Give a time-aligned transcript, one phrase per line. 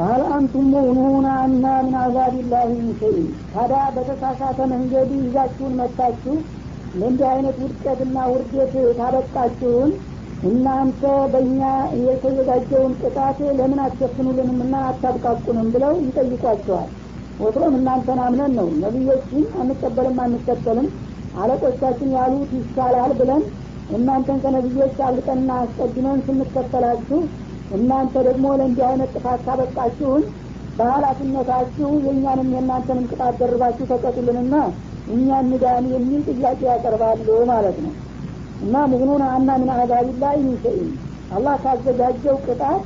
[0.00, 6.34] ሀል አንቱም ሙእኑና አና ምን አዛቢላህ ምን ሸይን ታዲያ በተሳሳተ መንገድ ይዛችሁን መታችሁ
[6.94, 9.90] ለእንዲህ አይነት ውድቀትና ውርደት ታበቃችሁን?
[10.42, 11.02] እናንተ
[11.32, 11.60] በእኛ
[12.04, 16.88] የተዘጋጀውን ቅጣት ለምን አትሸፍኑልንም እና አታብቃቁንም ብለው ይጠይቋቸዋል።
[17.40, 20.88] ወትሮም እናንተን አምነን ነው። ነቢዮችን አንቀበልም አንከተልም
[21.34, 23.42] አለቆቻችን ያሉት ይሻላል ብለን
[23.90, 27.20] እናንተን ከነቢዮች አልቀና አስቀድመን ስንከተላችሁ
[27.70, 30.22] እናንተ ደግሞ ለእንዲህ አይነት ጥፋት ካበቃችሁን
[30.78, 34.54] በሀላፊነታችሁ የእኛንም የእናንተንም ቅጣት ደርባችሁ ተቀጡልንና
[35.08, 37.92] እኛ እንዳን የሚል ጥያቄ ያቀርባሉ ማለት ነው።
[38.60, 40.90] እና ሙግኑን አና ምን አዛቢላህ ሚንሸኢን
[41.32, 42.82] አላህ ካዘጋጀው ቅጣት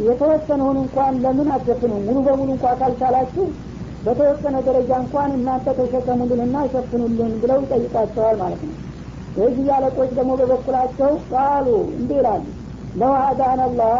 [0.00, 3.44] የተወሰነውን እንኳን ለምን አትሸፍኑ ሙሉ በሙሉ እንኳ ካልቻላችሁ
[4.04, 8.76] በተወሰነ ደረጃ እንኳን እናንተ ተሸከሙልንና ሸፍኑልን ብለው ይጠይቋቸዋል ማለት ነው።
[9.36, 11.68] የዚህ አለቆች ደግሞ በበኩላቸው ቃሉ
[11.98, 12.44] እንዲህ ይላሉ።
[12.94, 13.12] ለው
[13.66, 13.94] አላህ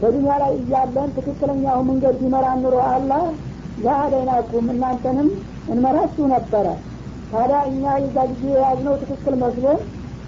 [0.00, 3.22] በዱኒያ ላይ እያለን ትክክለኛው መንገድ ቢመራ ኑሮ አላህ
[3.76, 5.28] ለአደይናኩም እናንተንም
[5.68, 6.66] እንመራችሁ ነበረ።
[7.32, 9.78] ታዲያ እኛ የዛ ጊዜ የያዝነው ትክክል መስሎን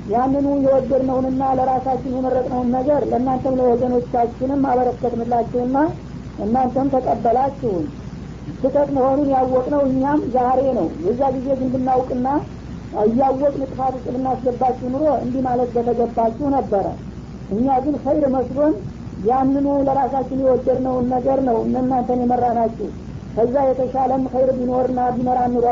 [0.07, 5.77] ያንኑ የወደድነውንና ለራሳችን የመረጥነውን ነገር ለእናንተም ለወገኖቻችንም አበረከትንላችሁና
[6.39, 7.87] እናንተም ተቀበላችሁን።
[8.55, 12.29] ስህተት መሆኑን ያወቅነው እኛም ዛሬ ነው። የዛ ጊዜ ግን ብናውቅና
[13.05, 16.87] እያወቅን ጥፋት ውስጥ ብናስገባችሁ ኑሮ እንዲህ ማለት በተገባችሁ ነበረ።
[17.51, 18.73] እኛ ግን ኸይር መስሎን
[19.23, 22.89] ያንኑ ለራሳችን የወደድነውን ነገር ነው እናንተን የመራናችሁ።
[23.35, 25.67] ከዛ የተሻለም ኸይር ቢኖርና ቢመራ ኑሮ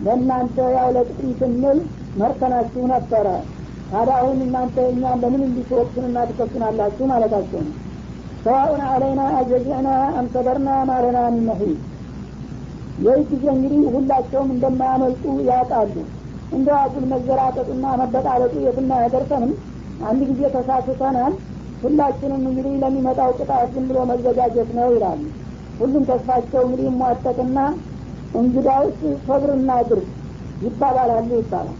[0.00, 1.78] ለእናንተ ያው ለጥቅም ስንል
[2.20, 3.26] መርከናችሁ ነበረ።
[3.90, 7.74] ታዲያ አሁን እናንተ እኛን ለምን እንዲትወቅሱንና ትከሱናላችሁ ማለታቸው ነው።
[8.44, 9.88] ሰዋኡን አለይና አጀዚዕና
[10.18, 11.78] አምሰበርና ማለና ሚመሂድ
[13.04, 15.94] ይህ ጊዜ እንግዲህ ሁላቸውም እንደማያመልጡ ያውቃሉ።
[16.52, 19.52] እንደ አጉል መዘራጠጡና መበጣለጡ የትና ያደርሰንም
[20.08, 21.32] አንድ ጊዜ ተሳስተናል
[21.84, 25.22] ሁላችንም እንግዲህ ለሚመጣው ቅጣት ዝም ብሎ መዘጋጀት ነው ይላሉ።
[25.80, 27.58] ሁሉም ተስፋቸው እንግዲህ ሟጠቅና
[28.34, 30.08] እንግዳውስ ሰብርና ድርግ
[30.60, 31.78] ይባባላሉ ይባላል።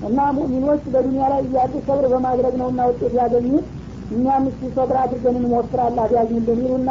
[0.00, 3.66] እና ሙእሚኖች በዱኒያ ላይ እያሉ ሰብር በማድረግ ነውና ውጤት ያገኙት
[4.10, 6.90] እኛም እስቲ ሰብር አድርገን እንሞክራላት ያዝኝልን ይሉና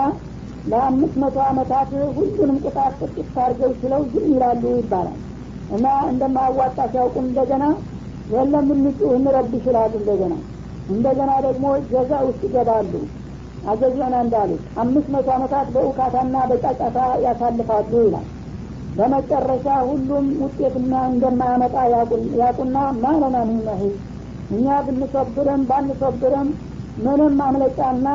[0.66, 5.20] ለአምስት መቶ አመታት ሁሉንም ቅጣት ጥቂት አድርገው ችለው ዝም ይላሉ ይባላል።
[5.70, 7.66] እና እንደማያዋጣ ሲያውቁም እንደገና
[8.30, 10.34] የለም እንጩህ እንረብሽ ይላሉ እንደገና
[10.88, 12.94] እንደገና ደግሞ ጀዛ ውስጥ ይገባሉ።
[13.64, 18.28] አዘዚያና እንዳሉት አምስት መቶ አመታት በእውካታና በጫጫታ ያሳልፋሉ ይላል።
[18.96, 21.76] በመጨረሻ ሁሉም ውጤትና እንደማያመጣ
[22.42, 23.96] ያቁና ማለና ሚመሂል
[24.50, 26.50] እኛ ብንሰብርም ባንሰብርም
[26.98, 28.08] ምንም ማምለጫና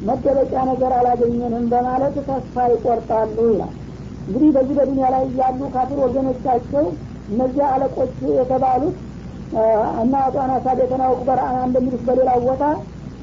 [0.00, 3.74] መደበቂያ ነገር አላገኘንም በማለት ተስፋ ይቆርጣሉ ይላል።
[4.26, 6.84] እንግዲህ በዚህ በዱኒያ ላይ ያሉ ካፊር ወገኖቻቸው
[7.28, 8.96] እነዚያ አለቆች የተባሉት
[10.02, 12.62] እና አጧና ሳቤተና ወቁበርአና እንደሚሉት በሌላ ቦታ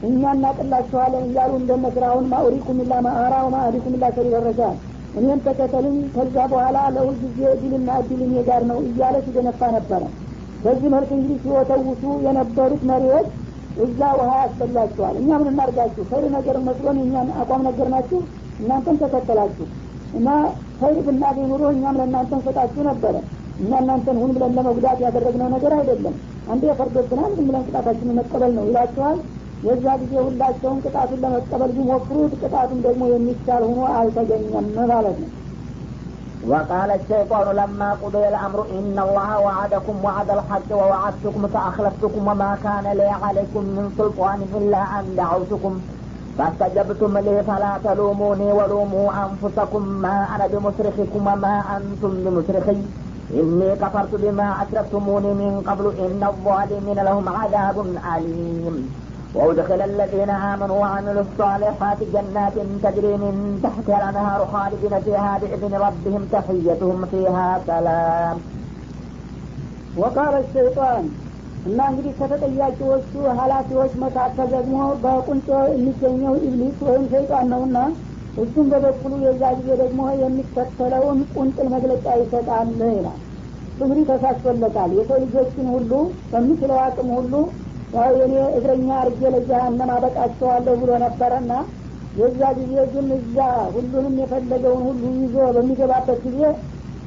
[0.02, 4.78] እኛ እናቅላችኋለን እያሉ እንደነ ፍራውን ማኡሪኩም ላ ማአራ ወማአዲኩም ላ ሰቢል ረሻድ
[5.20, 10.04] እኔም ተከተልኝ ከዛ በኋላ ለሁል ጊዜ እድልና እድል እኔ ጋር ነው እያለ ሲገነፋ ነበረ።
[10.64, 13.28] በዚህ መልክ እንግዲህ ሲወተውሱ የነበሩት መሪዎች
[13.84, 18.20] እዛ ውሀ ያስበላቸዋል እኛ ምን እናርጋችሁ ኸይር ነገር መስሎን የእኛን አቋም ነገር ናችሁ
[18.62, 19.68] እናንተም ተከተላችሁ።
[20.18, 20.30] እና
[20.80, 23.16] ኸይር ብናገኝ ኑሮ እኛም ለእናንተ እንሰጣችሁ ነበረ
[23.63, 26.15] እኛ እናንተን ሁን ብለን ለመጉዳት ያደረግነው ነገር አይደለም
[26.53, 29.19] አንዴ ፈርዶብናል ዝም ብለን ቅጣታችንን መቀበል ነው ይላችኋል
[29.67, 35.33] የዛ ጊዜ ሁላቸውን ቅጣቱን ለመቀበል ቢሞክሩት ቅጣቱም ደግሞ የሚቻል ሆኖ አልተገኘም ማለት ነው
[36.45, 43.09] وقال الشيطان لما قضي الأمر إن الله وعدكم وعد الحق ووعدتكم فأخلفتكم وما كان لي
[43.25, 45.73] عليكم من سلطان إلا أن دعوتكم
[46.39, 52.79] فاستجبتم لي فلا تلوموني ولوموا أنفسكم ما أنا بمصرخكم وما أنتم بمصرخي
[53.33, 57.77] إني كفرت بما أشركتموني من قبل إن الظالمين لهم عذاب
[58.15, 58.77] أليم
[59.35, 62.53] وأدخل الذين آمنوا وعملوا الصالحات جنات
[62.83, 68.39] تجري من تحتها الأنهار خالدين فيها بإذن ربهم تحيتهم فيها سلام
[70.01, 71.05] ወቃለ ሸይጣን
[71.69, 74.75] እና እንግዲህ ከተጠያቂዎቹ ሀላፊዎች መካከል ደግሞ
[75.05, 77.79] በቁንጮ የሚገኘው ኢብሊስ ወይም ሸይጣን ነውና
[78.38, 83.20] እሱም በበኩሉ የዛ ጊዜ ደግሞ የሚከተለውን ቁንጥል መግለጫ ይሰጣል ይላል።
[83.78, 85.92] እንግዲህ ተሳስቶለታል። የሰው ልጆችን ሁሉ
[86.32, 87.34] በሚችለው አቅም ሁሉ
[87.94, 91.54] ያው የኔ እግረኛ አርጌ ለጀሃነም አበቃቸዋለሁ ብሎ ነበረና
[92.16, 93.38] የዛ ጊዜ ግን እዛ
[93.76, 96.40] ሁሉንም የፈለገውን ሁሉ ይዞ በሚገባበት ጊዜ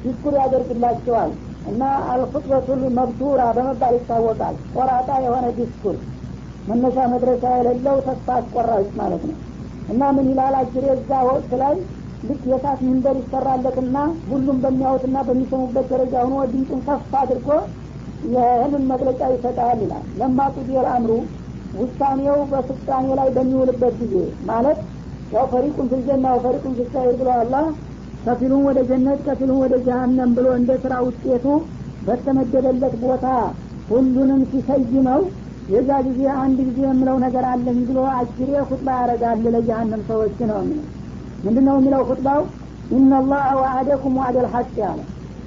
[0.03, 1.31] ዲስኩር ያደርግላቸዋል
[1.65, 5.97] እና الخطبة المبتورة በመባል ይታወቃል። ቆራጣ የሆነ ዲስኩር
[6.67, 9.37] መነሻ መድረሻ የሌለው ተስፋ አስቆራጭ ማለት ነው
[9.87, 10.53] እና ምን ይላል?
[10.59, 11.75] አጅሬ እዛ ወቅት ላይ
[12.23, 13.97] ልክ የሳት ምንበር ይሰራለትና
[14.29, 17.49] ሁሉም በሚያዩትና በሚሰሙበት ደረጃ ሆኖ ድምፁን ከፍ አድርጎ
[18.27, 21.11] ይህንን መግለጫ ይሰጣል ይላል። ለማ ቁዲየል አምሩ
[21.73, 24.15] ውሳኔው በፍጻሜ ላይ በሚውልበት ጊዜ
[24.49, 24.79] ማለት
[25.31, 27.65] ያው ፈሪቁን ፊልጀና ወፈሪቁን ፊልሳይር ብሎ አላህ
[28.23, 31.45] ከፊሉን ወደ ጀነት ከፊሉን ወደ ጀሀነም ብሎ እንደ ስራ ውጤቱ
[32.07, 33.25] በተመደበለት ቦታ
[33.89, 35.21] ሁሉንም ሲሰይመው
[35.67, 40.85] የዛ ጊዜ አንድ ጊዜ የምለው ነገር አለኝ ብሎ አጅሬ ሁጥባ ያደረጋል ለጀሀነም ሰዎች ነው የሚለው።
[41.43, 42.41] ምንድን ነው የሚለው ሁጥባው
[42.91, 44.99] ኢነላህ ወአደኩም ዋዕደል ሐቅ ያለ።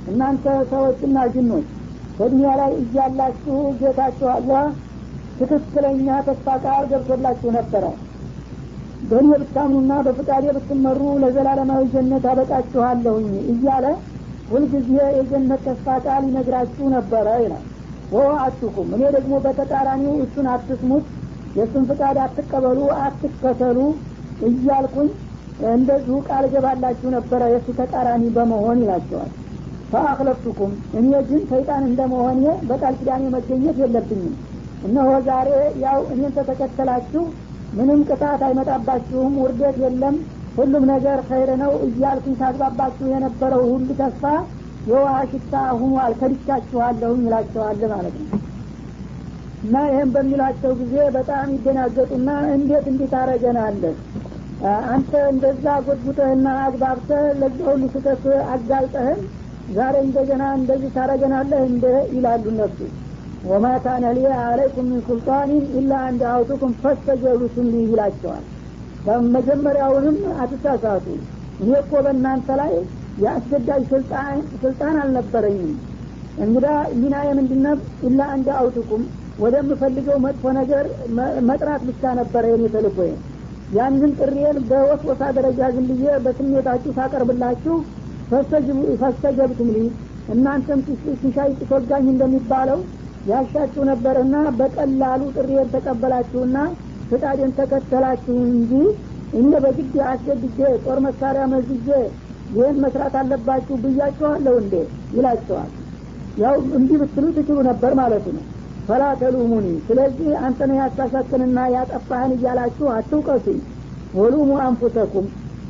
[0.07, 1.67] እናንተ ሰዎችና ጅኖች
[2.19, 4.65] በዱኒያ ላይ እያላችሁ ጌታችሁ አላህ
[5.39, 7.85] ትክክለኛ ተስፋ ቃል ገብቶላችሁ ነበረ።
[9.03, 13.87] በእኔ ብታምኑና በፍቃዴ ብትመሩ ለዘላለማዊ ጀነት አበቃችኋለሁኝ እያለ
[14.51, 17.65] ሁልጊዜ የጀነት ተስፋ ቃል ይነግራችሁ ነበረ ይላል
[18.13, 21.07] ወዋአቱኩም እኔ ደግሞ በተቃራኒው እሱን አትስሙት
[21.57, 23.79] የእሱን ፍቃድ አትቀበሉ አትከተሉ
[24.49, 25.09] እያልኩኝ
[25.71, 29.31] እንደዚሁ ቃል ገባላችሁ ነበረ። የእሱ ተቃራኒ በመሆን ይላቸዋል።
[29.93, 34.35] ፈአክለፍቱኩም እኔ ግን ሰይጣን እንደመሆኔ በቃል ኪዳኔ መገኘት የለብኝም።
[34.85, 35.49] እነሆ ዛሬ
[35.85, 37.23] ያው እኔን ተተከተላችሁ
[37.73, 40.17] ምንም ቅጣት አይመጣባችሁም ውርደት የለም
[40.57, 44.23] ሁሉም ነገር ኸይር ነው እያልኩኝ ታግባባችሁ የነበረው ሁሉ ተስፋ
[44.89, 48.39] የውሃ ሽታ ሁኗል ከድቻችኋለሁኝ ይላቸዋል ማለት ነው።
[49.63, 53.97] እና ይህም በሚላቸው ጊዜ በጣም ይደናገጡና እንዴት እንዲህ ታረገናለህ
[54.91, 58.25] አንተ እንደዛ ጎድጉተህና አግባብተህ ለዚህ ሁሉ ስህተት
[58.55, 59.21] አጋልጠህን
[59.77, 62.79] ዛሬ እንደገና እንደዚህ ታረገናለህ እንደ ይላሉ እነሱ።
[63.45, 68.45] ወማ ካነ ሊ አለይኩም ምን ሱልጣኒን ኢላ አን ደአውቱኩም ፈስተጀብቱም ሊ ይላቸዋል።
[69.35, 71.07] መጀመሪያውንም አትሳሳቱ።
[71.61, 72.73] እኔ እኮ በእናንተ ላይ
[73.19, 73.83] የአስገዳጅ
[74.63, 75.73] ስልጣን አልነበረኝም።
[76.45, 76.67] እንግዳ
[76.99, 77.77] ሚናዬ ምንድነው
[78.09, 79.03] ኢላ አን ደአውቱኩም
[79.39, 80.85] ወደምፈልገው መጥፎ ነገር
[81.49, 83.11] መጥራት ብቻ ነበረ የኔ ተልኮዬ
[83.73, 87.75] ያንን ጥሪዬን በወስወሳ ደረጃ ዝም ብዬ በስሜታችሁ ሳቀርብላችሁ
[89.01, 89.81] ፈስተጀብቱም ሊ
[90.35, 90.81] እናንተም
[91.21, 92.81] ሲሻይ ጭቶጋኝ እንደሚባለው
[93.31, 96.57] ያሻችሁ ነበርና በቀላሉ ጥሪዬን ተቀበላችሁና
[97.11, 98.73] ፍቃዴን ተከተላችሁ እንጂ
[99.39, 101.89] እንደ በግድ አስገድጄ ጦር መሳሪያ መዝጄ
[102.55, 104.75] ይህን መስራት አለባችሁ ብያችኋለሁ እንዴ?
[105.13, 105.71] ይላቸዋል።
[106.39, 108.45] ያው እንዲህ ብትሉ ትችሉ ነበር ማለት ነው።
[108.89, 113.59] ፈላ ተሉሙኒ ስለዚህ አንተነ ያሳሳትንና ያጠፋህን እያላችሁ አትውቀሱኝ።
[114.15, 115.27] ወሉሙ አንፉሰኩም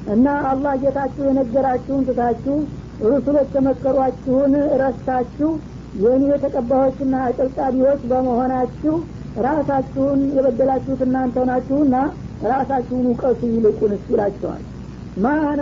[0.09, 2.57] እና አላህ ጌታችሁ የነገራችሁን ትታችሁ
[3.05, 4.53] ሩሱሎች የመከሯችሁን
[4.83, 5.51] ረስታችሁ
[6.03, 8.95] የእኔ ተቀባዮችና አጨብጫቢዎች በመሆናችሁ
[9.47, 11.97] ራሳችሁን የበደላችሁት እናንተ ናችሁና
[12.51, 14.65] ራሳችሁን ውቀሱ ይልቁንስ ይላቸዋል።
[15.17, 15.61] ማ አነ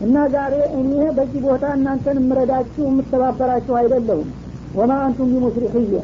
[0.00, 4.28] እና ዛሬ እኔ በዚህ ቦታ እናንተን የምረዳችሁ የምተባበራችሁ አይደለሁም።
[4.74, 5.94] ወማ አንቱም ቢሙስሪሕየ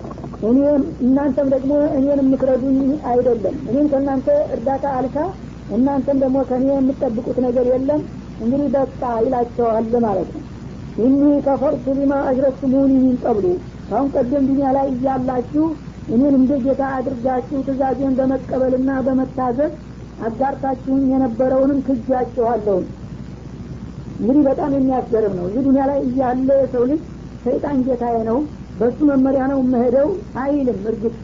[0.49, 2.79] እኔም እናንተም ደግሞ እኔን የምትረዱኝ
[3.11, 5.17] አይደለም። እኔም ከእናንተ እርዳታ አልካ
[5.75, 8.01] እናንተም ደግሞ ከእኔ የምትጠብቁት ነገር የለም።
[8.41, 10.43] እንግዲህ በቃ ይላቸዋል ማለት ነው።
[10.99, 13.47] ኢኒ ከፈርቱ ቢማ አሽረክቱሙኒ ሚን ቀብሉ።
[13.89, 15.65] ካሁን ቀደም ዱኒያ ላይ እያላችሁ
[16.09, 19.73] እኔን እንደ ጌታ አድርጋችሁ ትእዛዜን በመቀበልና በመታዘዝ
[20.27, 22.85] አጋርታችሁኝ የነበረውንም ክጃችኋለሁን
[24.19, 27.01] እንግዲህ በጣም የሚያስገርም ነው። እዚህ ላይ እያለ የሰው ልጅ
[27.45, 28.39] ሰይጣን ጌታዬ ነው
[28.79, 30.09] በሱ መመሪያ ነው መሄደው
[30.43, 31.15] አይልም። እርግጥ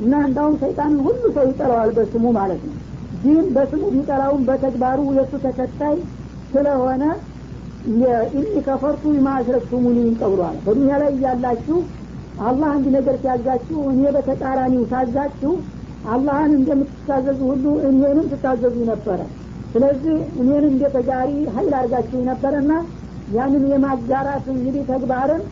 [0.00, 2.76] እና እንዳውም ሰይጣንን ሁሉ ሰው ይጠላዋል በስሙ ማለት ነው።
[3.22, 5.96] ግን በስሙ ቢጠላውም በተግባሩ የእሱ ተከታይ
[6.52, 7.02] ስለሆነ
[8.32, 11.76] ኢኒ ከፈርቱ ማ አሽረክቱሙኒ ቀብሏል በዱኒያ ላይ እያላችሁ
[12.40, 15.52] አላህ አንድ ነገር ሲያዛችሁ እኔ በተቃራኒው ሳዛችሁ
[16.08, 19.20] አላህን እንደምትታዘዙ ሁሉ እኔንም ትታዘዙ ነበረ
[19.72, 22.72] ስለዚህ እኔን እንደ ተጋሪ ሀይል አድርጋችሁ ነበረና
[23.34, 25.42] ያንን የማጋራት እንግዲህ ተግባርን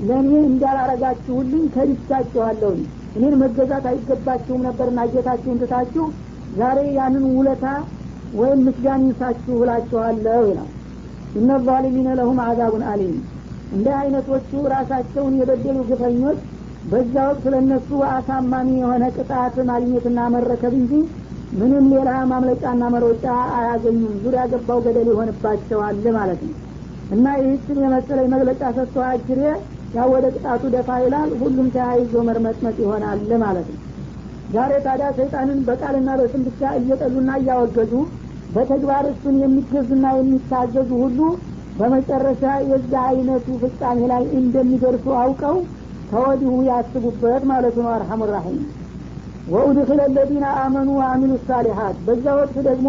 [0.00, 2.80] ለእኔ እንዳላረጋችሁልኝ ከድቻችኋለሁኝ
[3.16, 6.04] እኔን መገዛት አይገባችሁም ነበርና ጌታችሁን ትታችሁ
[6.58, 7.66] ዛሬ ያንን ውለታ
[8.36, 10.70] ወይም ምስጋን ይንሳችሁ ብላችኋለሁ ይላል።
[11.38, 13.16] እነ ዛሊሚነ ለሁም አዛቡን አሊም።
[13.72, 16.38] እንደ አይነቶቹ ራሳቸውን የበደሉ ግፈኞች
[16.90, 20.92] በዛ ወቅት ለእነሱ አሳማሚ የሆነ ቅጣት ማግኘትና መረከብ እንጂ
[21.52, 23.24] ምንም ሌላ ማምለጫና መሮጫ
[23.56, 26.54] አያገኙም። ዙሪያ ገባው ገደል ይሆንባቸዋል ማለት ነው።
[27.10, 29.40] እና ይህችን የመሰለ መግለጫ ሰጥቶ አጅሬ
[29.96, 33.80] ያው ወደ ቅጣቱ ደፋ ይላል። ሁሉም ተያይዞ መርመጥመጥ ይሆናል ማለት ነው።
[34.52, 37.92] ዛሬ ታዲያ ሰይጣንን በቃልና በስም ብቻ እየጠሉና እያወገዙ
[38.54, 41.20] በተግባር እሱን የሚገዙና የሚታዘዙ ሁሉ
[41.78, 45.56] በመጨረሻ የዛ አይነቱ ፍጻሜ ላይ እንደሚደርሱ አውቀው
[46.10, 48.60] ከወዲሁ ያስቡበት ማለት ነው። አርሐሙ ራሒም
[49.46, 52.88] ወኡድክለ ለዚነ አመኑ ወአሚሉ ሳሊሓት። በዛ ወቅት ደግሞ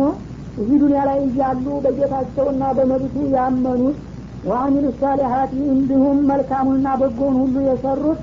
[0.58, 3.98] እዚህ ዱኒያ ላይ እያሉ በጌታቸውና በመብቱ ያመኑት
[4.44, 8.20] ወአሚሉ ሳሊሓት እንዲሁም መልካሙንና በጎን ሁሉ የሰሩት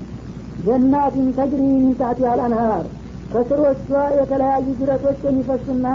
[0.59, 2.61] ጀናትን ተጅሪ ሚን ታሕቲሃ
[3.31, 3.87] ከስሮቿ
[4.17, 5.87] የተለያዩ ጅረቶች የሚፈሱና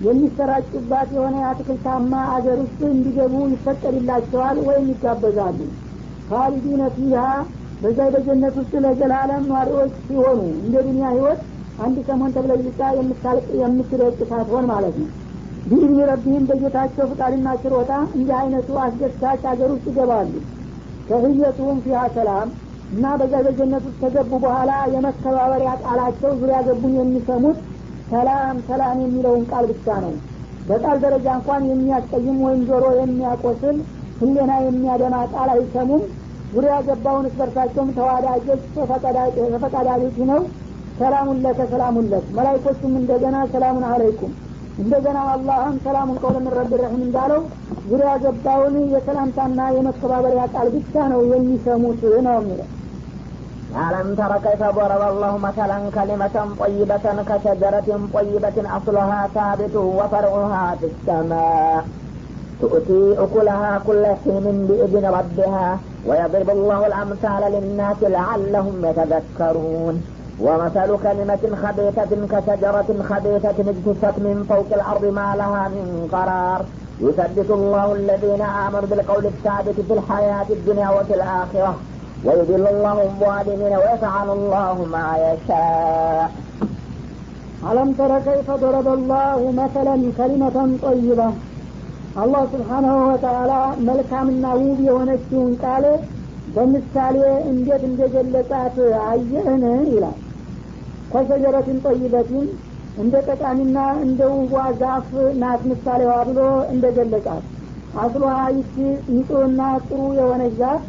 [0.00, 5.58] የሚሰራጩባት የሆነ የአትክልታማ አገር ውስጥ እንዲገቡ ይፈቀድላቸዋል ወይም ይጋበዛሉ።
[6.28, 7.22] ካሊዲነ ፊሃ
[7.80, 11.40] በዛ በጀነት ውስጥ ለዘላለም ኗሪዎች ሲሆኑ እንደ ዱኒያ ህይወት
[11.78, 15.08] አንድ ሰሞን ተብለይታ የምታልቅ የምትደቅ ሳትሆን ማለት ነው።
[15.66, 20.32] ቢኢዝኒ ረቢህም በጌታቸው ፍቃድና ችሮታ እንዲህ አይነቱ አስደሳች ሀገር ውስጥ ይገባሉ።
[21.08, 22.48] ከህየቱም ፊሃ ሰላም
[22.90, 27.58] እና በዛ በጀነት ውስጥ ከገቡ በኋላ የመከባበሪያ ቃላቸው ዙሪያ ገቡን የሚሰሙት
[28.10, 30.14] ሰላም ሰላም የሚለውን ቃል ብቻ ነው።
[30.66, 33.76] በቃል ደረጃ እንኳን የሚያስቀይም ወይም ጆሮ የሚያቆስል
[34.20, 36.02] ህሌና የሚያደማ ቃል አይሰሙም።
[36.52, 38.62] ዙሪያ ገባውን እስበርሳቸውም ተዋዳጆች
[39.52, 40.40] ተፈቃዳጆች ነው
[41.01, 44.33] ሰላሙን ለከ ሰላሙን ለክ መላይኮቹም እንደገና ሰላሙን አለይኩም
[44.83, 47.41] እንደገና አላህም ሰላሙን ቀውለን ረብ ረሒም እንዳለው
[47.91, 52.67] ዙሪያ ገባውን የሰላምታና የመከባበሪያ ቃል ብቻ ነው የሚሰሙት ነው የሚለው
[53.87, 61.81] ألم تر كيف ضرب الله مثلا كلمة طيبة كشجرة طيبة أصلها ثابت وفرعها في السماء
[62.61, 65.67] تؤتي أكلها كل حين بإذن ربها
[66.07, 69.95] ويضرب الله الأمثال للناس لعلهم يتذكرون
[70.41, 76.59] ومثل كلمة خبيثة كشجرة خبيثة اجتثت من فوق الأرض ما لها من قرار
[77.01, 81.75] يثبت الله الذين آمنوا بالقول الثابت في الحياة الدنيا وفي الآخرة
[82.25, 86.31] ويذل الله الظالمين ويفعل الله ما يشاء
[87.71, 91.29] ألم تر كيف ضرب الله مثلا كلمة طيبة
[92.21, 93.53] አላህ ስብሓናሁ ወተአላ
[93.87, 95.83] መልካምና ውብ የሆነችውን ቃል
[96.55, 97.17] በምሳሌ
[97.51, 98.77] እንዴት እንደገለጻት
[99.09, 100.15] አየህን ይላል
[101.12, 102.46] ከሸጀረትን ጠይበትን
[102.96, 106.40] እንደ ጠቃሚና እንደ ውቧ ዛፍ ናት ምሳሌዋ ብሎ
[106.72, 107.44] እንደ ገለጻት
[107.96, 108.24] አስሏ
[108.56, 108.74] ይቺ
[109.14, 110.82] ንጹህና ጥሩ የሆነች ዛፍ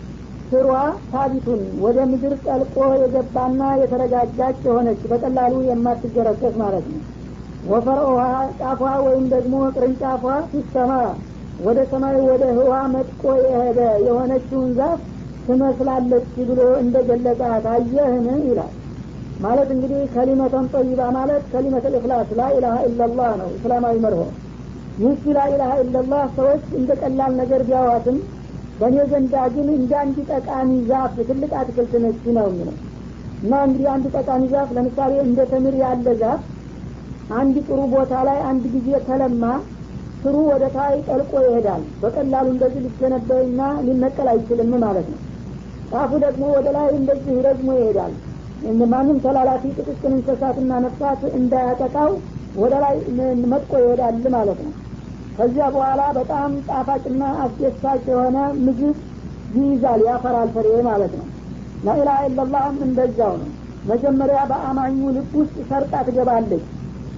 [0.51, 0.71] ስሯ
[1.11, 7.01] ሳቢቱን ወደ ምድር ጠልቆ የገባና የተረጋጋች የሆነች በቀላሉ የማትገረሰስ ማለት ነው።
[7.63, 8.23] وفرعها
[8.59, 10.91] ጫፏ ወይም ደግሞ ቅርንጫፏ ሲሰማ
[11.59, 15.01] ወደ ሰማይ ወደ ህዋ መጥቆ የሄደ የሆነችውን ዛፍ
[15.45, 18.27] ትመስላለች ብሎ እንደ ገለጻት አየህን?
[18.47, 18.73] ይላል
[19.39, 24.21] ማለት እንግዲህ كلمة طيبة ማለት كلمة إخلاص لا إله إلا الله ነው እስላማዊ መርሆ።
[24.97, 28.17] ይህቺ لا إله إلا الله ሰዎች እንደ ቀላል ነገር ቢያዋትም
[28.79, 32.75] በእኔ ዘንዳ ግን እንደ አንድ ጠቃሚ ዛፍ ትልቅ አትክልት ነች ነው የሚለው።
[33.43, 36.41] እና እንግዲህ አንድ ጠቃሚ ዛፍ ለምሳሌ እንደ ተምር ያለ ዛፍ
[37.33, 39.43] አንድ ጥሩ ቦታ ላይ አንድ ጊዜ ከለማ
[40.21, 45.19] ስሩ ወደ ታይ ጠልቆ ይሄዳል። በቀላሉ እንደዚህ ሊገነበይና ሊነቀል አይችልም ማለት ነው።
[45.91, 48.13] ጫፉ ደግሞ ወደ ላይ እንደዚህ ረዝሞ ይሄዳል
[48.91, 52.11] ማንም ተላላፊ ጥቅቅን እንስሳትና ነፍሳት እንዳያጠቃው
[52.55, 52.95] ወደ ላይ
[53.51, 54.73] መጥቆ ይሄዳል ማለት ነው።
[55.37, 58.97] ከዚያ በኋላ በጣም ጣፋጭና አስደሳች የሆነ ምግብ
[59.55, 61.27] ይይዛል ያፈራል ፍሬ ማለት ነው።
[61.85, 63.49] لا إله إلا الله ም እንደዛው ነው።
[63.85, 66.63] መጀመሪያ በአማኙ ልብ ውስጥ ሰርጣ ትገባለች።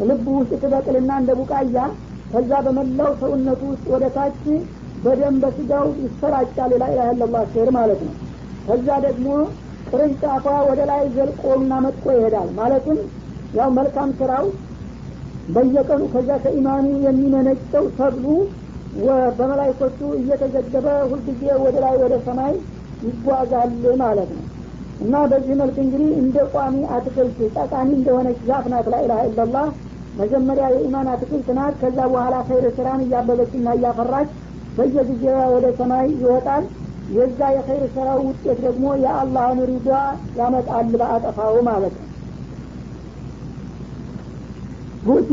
[0.09, 1.77] ልብ ውስጥ ትበቅልና እንደ ቡቃያ
[2.31, 4.41] ከዛ በመላው ሰውነቱ ውስጥ ወደ ታች
[5.03, 8.15] በደም በስጋው ይሰራጫል። لا إله إلا الله ሼር ማለት ነው።
[8.67, 9.27] ከዛ ደግሞ
[9.95, 12.97] ቅርንጫፏ ወደ ላይ ዘልቆና መጥቆ ይሄዳል። ማለትም
[13.57, 14.45] ያው መልካም ስራው
[15.55, 18.25] በየቀኑ ከዛ ከኢማኑ የሚመነጨው ሰብሉ
[19.37, 22.53] በመላይኮቹ እየተዘገበ ሁልጊዜ ወደ ላይ ወደ ሰማይ
[23.05, 23.71] ይጓዛል
[24.03, 24.43] ማለት ነው።
[24.99, 29.65] እና በዚህ መልክ እንግዲህ እንደ ቋሚ አትክልት ጠቃሚ እንደሆነች ዛፍ ናት። ላኢላሀ ኢላላህ
[30.19, 34.29] መጀመሪያ የኢማን አትክልት ናት። ከዛ በኋላ ኸይር ስራን እያበበችና እያፈራች
[34.77, 35.23] በየጊዜ
[35.55, 36.63] ወደ ሰማይ ይወጣል
[37.09, 39.89] የዛ የኸይር ስራው ውጤት ደግሞ የአላህን ሪዷ
[40.37, 42.09] ያመጣል በአጠፋው ማለት ነው።
[45.03, 45.29] تؤتي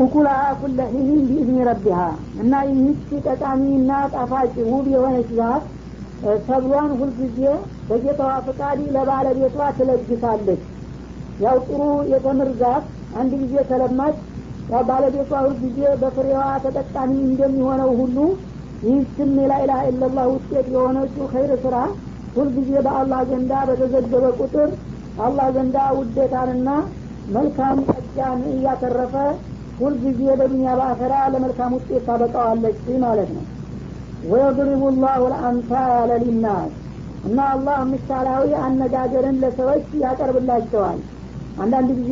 [0.00, 2.00] أكلها كل حين بإذن ربها
[2.42, 5.64] እና ይህች ጠቃሚና ጣፋጭ ውብ የሆነች ዛፍ
[6.46, 7.40] ሰብሏን ሁልጊዜ
[7.88, 10.62] በጌታዋ ፍቃድ ለባለቤቷ ትለግሳለች።
[11.38, 11.80] ያው ጥሩ
[12.12, 12.84] የተምር ዛፍ
[13.14, 14.16] አንድ ጊዜ ከለማች
[14.68, 18.16] ያው ባለቤቷ ሁልጊዜ በፍሬዋ ተጠቃሚ እንደሚሆነው ሁሉ
[18.82, 21.76] ይህችም የ لا إله إلا الله ውጤት የሆነችው خير ስራ
[22.34, 24.70] ሁልጊዜ በአላህ ዘንዳ በተዘገበ ቁጥር
[25.16, 26.68] አላህ ዘንዳ ውዴታንና
[27.28, 29.14] መልካም ጸጋን እያተረፈ
[29.78, 33.44] ሁልጊዜ በዱኒያ በአኸራ ለመልካም ውጤት ታበቃዋለች ማለት ነው።
[34.22, 36.72] ወየድሪቡ ላሁ ልአምሳለ ሊናስ
[37.22, 40.98] እና አላህ ምሳሌያዊ አነጋገርን ለሰዎች ያቀርብላቸዋል።
[41.56, 42.10] አንዳንድ ጊዜ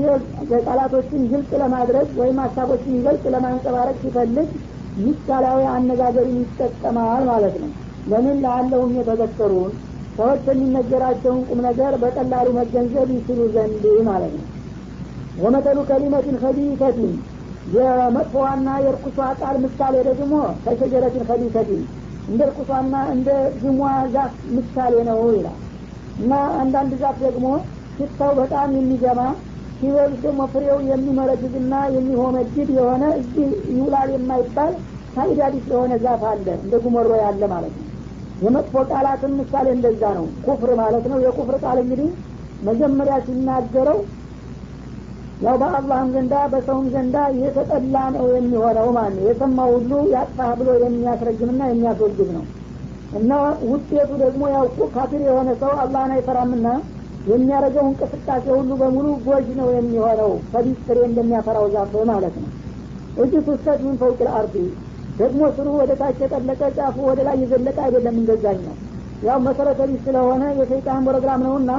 [0.66, 4.48] ቃላቶችን ግልጽ ለማድረግ ወይም ሀሳቦችን ይገልጽ ለማንጸባረቅ ሲፈልግ
[4.96, 7.70] ምሳሌያዊ አነጋገርን ይጠቀማል ማለት ነው።
[8.06, 9.72] ለምን ለአለሁም የተዘከሩን?
[10.18, 14.46] ሰዎች የሚነገራቸውን ቁም ነገር በቀላሉ መገንዘብ ይችሉ ዘንድ ማለት ነው።
[15.36, 17.10] ወመተሉ ከሊመትን ከቢተትን
[17.66, 20.34] የመጥፎዋና የርኩሷ ቃል ምሳሌ ደግሞ
[20.64, 21.80] ከሸጀረትን ከቢተትን
[22.28, 23.28] እንደ እርኩሷና እንደ
[23.62, 23.80] ግሟ
[24.14, 25.58] ዛፍ ምሳሌ ነው ይላል።
[26.18, 27.46] እና አንዳንድ ዛፍ ደግሞ
[27.98, 29.20] ሽታው በጣም የሚገማ
[29.80, 34.72] ሲበሉት ደግሞ ፍሬው የሚመረግዝና የሚሆመድድ የሆነ እዚህ ይውላል የማይባል
[35.16, 37.84] ሳይዳዲስ የሆነ ዛፍ አለ እንደ ጉመሮ ያለ ማለት ነው።
[38.40, 42.08] የመጥፎ ቃላትን ምሳሌ እንደዛ ነው። ኩፍር ማለት ነው። የኩፍር ቃል እንግዲህ
[42.62, 43.98] መጀመሪያ ሲናገረው
[45.40, 51.62] ያው በአላህም ዘንዳ በሰውም ዘንዳ የተጠላ ነው የሚሆነው ማለት ነው። የሰማ ሁሉ ያጥፋህ ብሎ የሚያስረግምና
[51.70, 52.44] የሚያስወግድ ነው።
[53.12, 53.32] እና
[53.70, 54.64] ውጤቱ ደግሞ ያው
[54.94, 56.66] ካፊር የሆነ ሰው አላህን አይፈራምና
[57.26, 62.50] የሚያደርገው እንቅስቃሴ ሁሉ በሙሉ ጎጅ ነው የሚሆነው። ከቢስ ፍሬ እንደሚያፈራው ዛፍ ማለት ነው።
[63.16, 64.56] اجتثت من فوق الأرض
[65.18, 68.74] ደግሞ ስሩ ወደ ታች የጠለቀ ጫፉ ወደ ላይ የዘለቀ አይደለም እንደዛኝ ነው
[69.26, 71.70] ያው መሰረተ ቢስ ስለሆነ የሰይጣን ፕሮግራም ነውና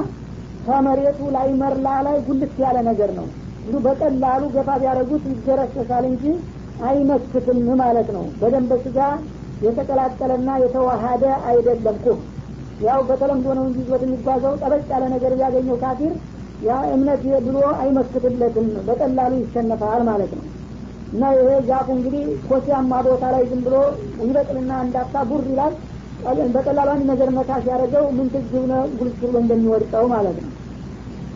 [0.65, 3.27] ከመሬቱ ላይ መርላ ላይ ጉልት ያለ ነገር ነው።
[3.63, 6.23] እንዱ በቀላሉ ገፋ ቢያደረጉት ይገረሰሳል እንጂ
[6.87, 8.99] አይመክትም ማለት ነው። በደንብ ስጋ
[9.65, 12.19] የተቀላቀለና የተዋሃደ አይደለም ኩፍ
[12.79, 16.13] ያው በተለምዶ ነው እንጂ ይዞት የሚጓዘው ጠበቅ ያለ ነገር ቢያገኘው ካፊር
[16.61, 20.45] ያ እምነት ብሎ አይመክትለትም በቀላሉ ይሸነፋል ማለት ነው።
[21.11, 23.75] እና ይሄ ዛፉ እንግዲህ ኮሲያማ ቦታ ላይ ዝም ብሎ
[24.21, 25.75] ይበቅልና እንዳታ ቡር ይላል።
[26.55, 30.53] በቀላሉ አንድ ነገር መታ ሲያደረገው ምን ትግብነ ጉልስ ብሎ እንደሚወድቀው ማለት ነው።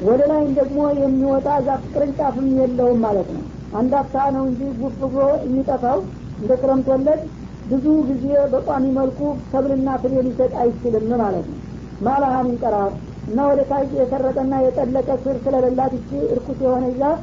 [0.01, 3.43] ወደ ላይም ደግሞ የሚወጣ ዛፍ ቅርንጫፍም የለውም ማለት ነው።
[3.79, 5.99] አንድ አፍታ ነው እንጂ ጉፍ ብሎ የሚጠፋው
[6.39, 7.21] እንደ ክረምት ወለድ
[7.65, 9.19] ብዙ ጊዜ በቋሚ መልኩ
[9.51, 11.59] ሰብልና ፍሬ ሊሰጥ አይችልም ማለት ነው።
[11.99, 12.91] ማላሃ ሚንቀራር
[13.27, 17.19] እና ወደ ታች የሰረጠና የጠለቀ ስር ስለሌላት እቺ እርኩስ የሆነ ዛፍ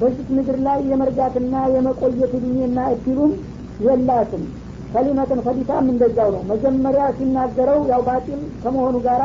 [0.00, 3.32] በዚች ምድር ላይ የመርጋትና የመቆየት እድሜና እድሉም
[3.80, 4.44] የላትም።
[4.92, 9.22] ከሊመትን ከዲታም እንደዛው ነው። መጀመሪያ ሲናገረው ያው ባጢል ከመሆኑ ጋራ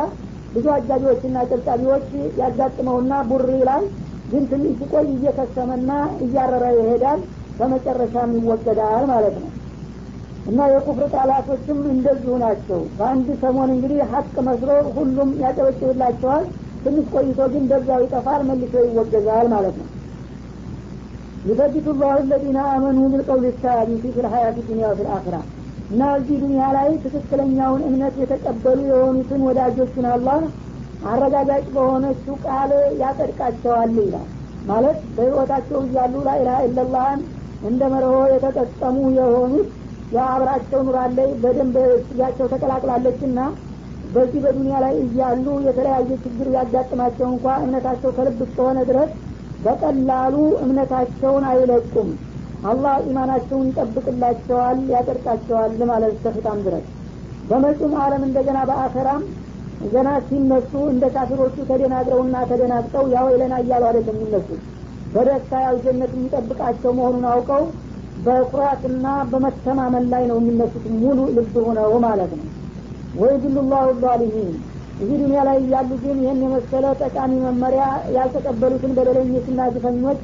[0.52, 2.08] ብዙ አጃቢዎችና ጨብጫቢዎች
[2.40, 3.82] ያጋጥመውና ቡሪ ላይ
[4.28, 5.90] ግን ትንሽ ሲቆይ እየከሰመና
[6.24, 7.20] እያረረ ይሄዳል።
[7.58, 9.50] በመጨረሻም ይወገዳል ማለት ነው
[10.46, 16.44] እና የኩፍር ቃላቶችም እንደዚሁ ናቸው። በአንድ ሰሞን እንግዲህ ሀቅ መስሎ ሁሉም ያጨበጭብላቸዋል።
[16.84, 19.88] ትንሽ ቆይቶ ግን በዛው ይጠፋል መልሶ ይወገዛል ማለት ነው።
[21.44, 25.36] ዩሰቢቱ ላሁ ለዚነ አመኑ ብልቀውል ሳቢቲ ፊ ልሀያት ዱኒያ ወፊ ልአክራ
[25.90, 30.40] እና እዚህ ዱኒያ ላይ ትክክለኛውን እምነት የተቀበሉ የሆኑትን ወዳጆችን አላህ
[31.06, 32.70] አረጋጋጭ በሆነችው ቃል
[33.02, 34.26] ያጸድቃቸዋል ይላል።
[34.64, 37.20] ማለት በህይወታቸው እያሉ ላኢላሀ ኢለላህን
[37.62, 39.68] እንደ መርሆ የተጠቀሙ የሆኑት
[40.10, 43.38] የአብራቸው ኑራለይ በደንብ ስጋቸው ተቀላቅላለችና
[44.06, 49.10] በዚህ በዱኒያ ላይ እያሉ የተለያየ ችግር ያጋጥማቸው እንኳ እምነታቸው ከልብ እስከሆነ ድረስ
[49.60, 52.10] በቀላሉ እምነታቸውን አይለቁም።
[52.64, 56.86] አላህ ኢማናቸውን ይጠብቅላቸዋል ያጠርቃቸዋል ማለት እስከፍታም ድረስ።
[57.50, 59.24] በመጪውም አለም እንደገና በአኸራም
[59.86, 64.62] ገና ሲነሱ እንደ ካፊሮቹ ተደናግረውና ተደናግጠው ያው ይለና እያሉ አይደለም የሚነሱት።
[65.14, 67.64] በደስታ ያው ጀነት የሚጠብቃቸው መሆኑን አውቀው
[68.16, 72.46] በኩራትና በመተማመን ላይ ነው የሚነሱት ሙሉ ልብ ሆነው ማለት ነው።
[73.14, 73.86] ወይ ድሉ ላሁ
[75.00, 80.22] እዚህ ዱኒያ ላይ ያሉ ግን ይህን የመሰለ ጠቃሚ መመሪያ ያልተቀበሉትን በደለኞችና ግፈኞች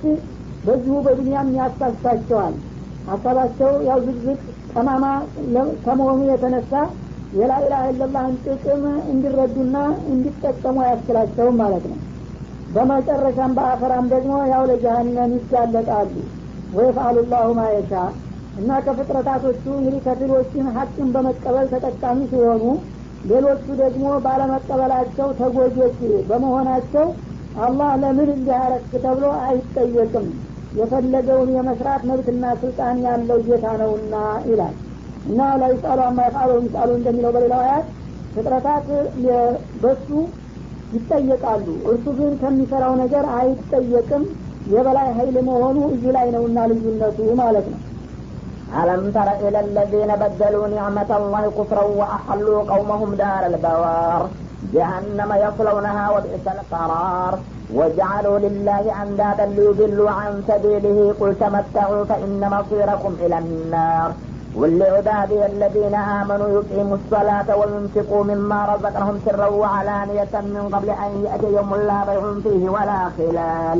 [0.64, 2.54] በዚሁ በዱኒያም ያሳስታቸዋል።
[3.08, 4.40] ሀሳባቸው ያው ዝግዝግ
[4.72, 5.04] ጠማማ
[5.84, 6.72] ከመሆኑ የተነሳ
[7.32, 9.76] የላኢላha ኢለላህን ጥቅም እንዲረዱና
[10.12, 11.98] እንዲጠቀሙ አያስችላቸውም ማለት ነው።
[12.74, 16.12] በመጨረሻም በአፈራም ደግሞ ያው ለጀሀነም ይጋለጣሉ
[16.72, 17.92] ወየፍአሉ ላሁ ማየሻ
[18.56, 22.64] እና ከፍጥረታቶቹ እንግዲህ ከፊሎችን ሀቅን በመቀበል ተጠቃሚ ሲሆኑ
[23.24, 27.06] ሌሎቹ ደግሞ ባለመቀበላቸው ተጎጆች በመሆናቸው
[27.58, 30.26] አላህ ለምን እንዲያረክ ተብሎ አይጠየቅም።
[30.72, 34.14] የፈለገውን የመስራት መብትና ስልጣን ያለው ጌታ ነውና
[34.46, 34.76] ይላል።
[35.24, 37.88] እና ላይሳሉ አማ የፍአሉ ሚሳሉ እንደሚለው በሌላው አያት
[38.34, 38.86] ፍጥረታት
[39.82, 40.08] በሱ
[40.92, 44.24] ይጠየቃሉ። እርሱ ግን ከሚሰራው ነገር አይጠየቅም
[44.73, 47.81] የበላይ ሀይል መሆኑ እዚህ ላይ ነውና ልዩነቱ ማለት ነው
[48.73, 54.21] ألم تر إلى الذين بدلوا نعمة الله كفرا وأحلوا قومهم دار البوار
[54.73, 57.33] جهنم يصلونها وبئس القرار
[57.73, 64.09] وجعلوا لله أندادا ليضلوا عن سبيله قل تمتعوا فإن مصيركم إلى النار
[64.55, 71.71] ولعبادي الذين آمنوا يقيموا الصلاة وينفقوا مما رزقناهم سرا وعلانية من قبل أن يأتي يوم
[71.89, 73.79] لا بيع فيه ولا خلال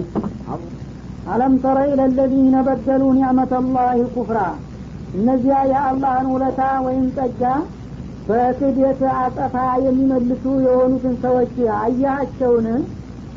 [1.34, 4.38] አለም ተረ ኢለ ለዚነ በደሉ ኒዕመተ ላህ ኩፍራ
[5.18, 7.42] እነዚያ የአላህን ውለታ ወይም ጸጋ
[8.28, 12.68] በክደት አጸፋ የሚመልሱ የሆኑትን ሰዎች አያቸውን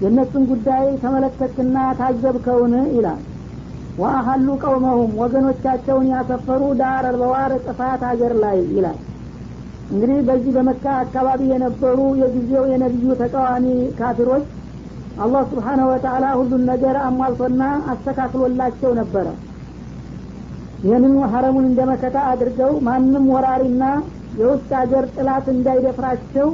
[0.02, 3.20] የእነሱን ጉዳይ ተመለከትና ታዘብከውን ይላል
[3.97, 8.97] ወአሀሉ ቀውመሁም ወገኖቻቸውን ያሰፈሩ ዳር አልበዋር ጥፋት ሀገር ላይ ይላል።
[9.89, 13.65] እንግዲህ በዚህ በመካ አካባቢ የነበሩ የጊዜው የነቢዩ ተቃዋሚ
[13.99, 14.45] ካፊሮች
[15.17, 19.27] አላህ ስብሓነሁ ወተአላ ሁሉን ነገር አሟልቶና አስተካክሎላቸው ነበረ።
[20.83, 23.83] ይህንን ሀረሙን እንደ መከታ አድርገው ማንም ወራሪና
[24.39, 26.47] የውስጥ ሀገር ጥላት እንዳይደፍራቸው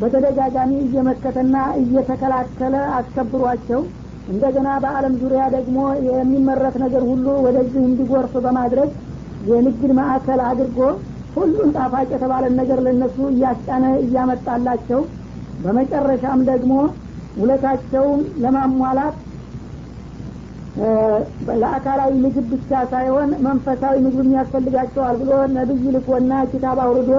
[0.00, 3.80] በተደጋጋሚ እየመከተና እየተከላከለ አስከብሯቸው
[4.26, 8.90] እንደገና በአለም ዙሪያ ደግሞ የሚመረት ነገር ሁሉ ወደዚህ እንዲጎርፍ በማድረግ
[9.48, 10.78] የንግድ ማዕከል አድርጎ
[11.36, 15.00] ሁሉን ጣፋጭ የተባለን ነገር ለነሱ እያስጫነ እያመጣላቸው
[15.64, 16.72] በመጨረሻም ደግሞ
[17.40, 19.16] ውለታቸውን ለማሟላት
[21.60, 27.12] ለአካላዊ ምግብ ብቻ ሳይሆን መንፈሳዊ ምግብ ያስፈልጋቸዋል ብሎ ነብይ ልኮና ኪታብ አውርዶ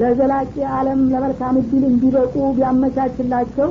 [0.00, 3.70] ለዘላቂ አለም ለመልካም እድል እንዲበቁ ቢያመቻችላቸው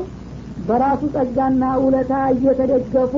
[0.69, 3.13] በራሱ ጸጋና ውለታ እየተደገፉ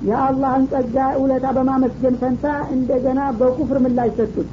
[0.00, 4.48] የአላህን ጸጋ ውለታ በማመስገን ፈንታ እንደገና በኩፍር ምላሽ ሰጡት።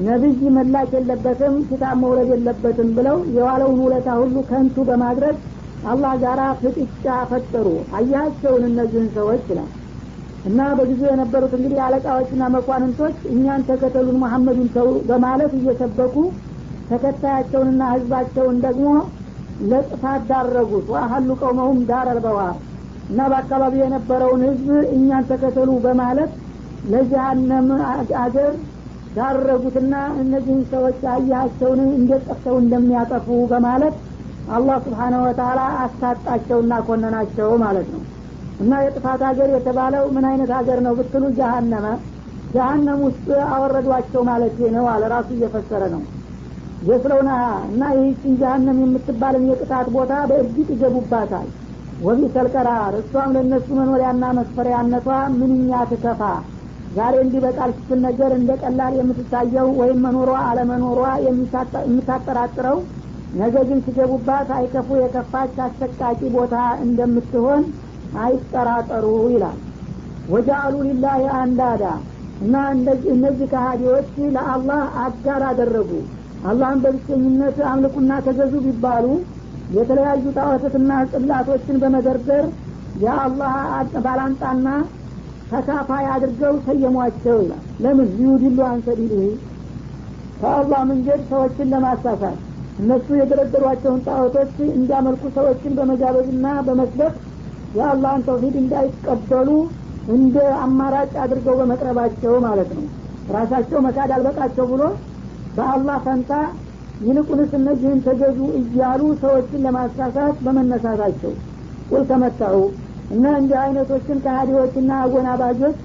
[0.00, 5.36] ነቢይ መላክ የለበትም ኪታብ መውረድ የለበትም ብለው የዋለውን ውለታ ሁሉ ከንቱ በማድረግ
[5.84, 9.70] አላህ ጋራ ፍጥጫ ፈጠሩ። አያቸውን እነዚህን ሰዎች ይላል።
[10.44, 16.14] እና በጊዜው የነበሩት እንግዲህ አለቃዎችና መኳንንቶች እኛን ተከተሉን መሐመዱን ተው በማለት እየሰበኩ
[16.90, 18.88] ተከታያቸውንና ህዝባቸውን ደግሞ
[19.64, 22.54] ለጥፋት ዳረጉት። ዋሀሉ ቀውመሁም ዳር አልበዋር
[23.08, 26.32] እና በአካባቢው የነበረውን ህዝብ እኛን ተከተሉ በማለት
[26.84, 27.68] ለጀሀነም
[28.22, 28.52] አገር
[29.16, 33.94] ዳረጉትና እነዚህን ሰዎች አያቸውን እንዴት ጠፍተው እንደሚያጠፉ በማለት
[34.48, 38.02] አላህ ስብሓነሁ ወተላ አሳጣቸውና ኮነናቸው ማለት ነው።
[38.60, 41.86] እና የጥፋት ሀገር የተባለው ምን አይነት ሀገር ነው ብትሉ ጀሀነመ
[42.54, 46.02] ጀሀነም ውስጥ አወረዷቸው ማለት ነው አለ። ራሱ እየፈሰረ ነው
[46.86, 47.30] የስለውና
[47.68, 51.48] እና ይህችን ጀሀነም የምትባልን የቅጣት ቦታ በእርግጥ ይገቡባታል።
[52.00, 56.22] ወቢሰል ቀራር እሷም ለእነሱ መኖሪያና መስፈሪያነቷ ምንኛ ትከፋ!
[56.90, 62.78] ዛሬ እንዲህ በቃል ስትነገር እንደ ቀላል የምትታየው ወይም መኖሯ አለመኖሯ የምታጠራጥረው
[63.32, 66.02] ነገ ግን ሲገቡባት አይከፉ የከፋች አሰቃቂ
[66.36, 67.64] ቦታ እንደምትሆን
[68.20, 69.58] አይጠራጠሩ ይላል።
[70.28, 71.84] ወጃአሉ ሊላህ አንዳዳ
[72.40, 72.54] እና
[73.14, 75.90] እነዚህ ከሃዲዎች ለአላህ አጋር አደረጉ
[76.46, 79.06] አላህን በብቸኝነት አምልኩና ተገዙ ቢባሉ
[79.70, 82.44] የተለያዩ ጣዖታትና ጽላቶችን በመደርደር
[82.96, 83.54] የአላህ
[84.04, 84.66] ባላንጣና
[85.50, 88.08] ተካፋይ አድርገው ሰየሟቸው ይላል። ለምን?
[88.20, 89.34] ይሁዲሉ አንሰቢልህ
[90.40, 92.38] ከአላህ መንገድ ሰዎችን ለማሳሳት
[92.78, 97.14] እነሱ የደረደሯቸውን ጣዖቶች እንዲያመልኩ ሰዎችን በመጋበዝና በመስበክ
[97.74, 99.48] የአላህን ተውሂድ እንዳይቀበሉ
[100.08, 102.84] እንደ አማራጭ አድርገው በመቅረባቸው ማለት ነው።
[103.30, 104.82] ራሳቸው መካድ አልበቃቸው ብሎ
[105.56, 106.32] በአላህ ፈንታ
[107.00, 111.32] ይልቁንስ እነዚህን ተገዙ እያሉ ሰዎችን ለማሳሳት በመነሳታቸው
[111.90, 112.56] ቁል ተመታሁ።
[113.10, 115.76] እና እንዲህ አይነቶችን ከሀዲዎችና አጎናባጆች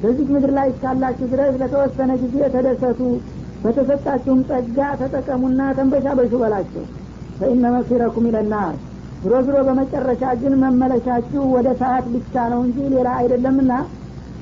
[0.00, 3.00] በዚህ ምድር ላይ እስካላችሁ ድረስ ለተወሰነ ጊዜ ተደሰቱ።
[3.62, 6.84] በተሰጣችሁም ጸጋ ተጠቀሙና ተንበሻበሹ በላቸው።
[7.38, 8.74] ፈኢነ መሲረኩም ይለናር
[9.22, 13.72] ዝሮ ዝሮ በመጨረሻ ግን መመለሻችሁ ወደ ሰዓት ብቻ ነው እንጂ ሌላ አይደለምና